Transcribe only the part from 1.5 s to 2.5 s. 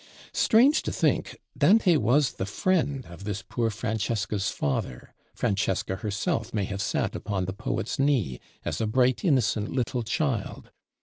Dante was the